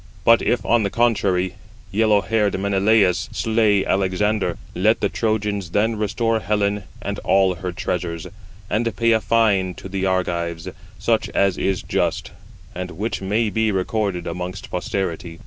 But 0.25 0.41
if, 0.41 0.65
on 0.65 0.81
the 0.81 0.89
contrary, 0.89 1.53
yellow 1.91 2.21
haired 2.21 2.59
Menelaus 2.59 3.29
slay 3.31 3.85
Alexander, 3.85 4.57
let 4.73 4.99
the 4.99 5.09
Trojans 5.09 5.69
then 5.69 5.95
restore 5.95 6.39
Helen 6.39 6.85
and 7.03 7.19
all 7.19 7.53
her 7.53 7.71
treasures, 7.71 8.25
and 8.67 8.95
pay 8.97 9.11
a 9.11 9.21
fine 9.21 9.75
to 9.75 9.87
the 9.87 10.07
Argives 10.07 10.67
such 10.97 11.29
as 11.35 11.55
is 11.59 11.83
just, 11.83 12.31
and 12.73 12.89
which 12.89 13.21
may 13.21 13.51
be 13.51 13.71
[recorded] 13.71 14.25
amongst 14.25 14.71
posterity. 14.71 15.37